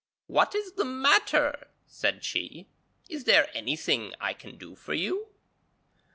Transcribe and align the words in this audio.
'What 0.25 0.55
is 0.55 0.73
the 0.73 0.83
matter?' 0.83 1.67
said 1.85 2.23
she. 2.23 2.65
'Is 3.07 3.25
there 3.25 3.55
anything 3.55 4.15
I 4.19 4.33
can 4.33 4.57
do 4.57 4.73
for 4.75 4.95
you?' 4.95 5.27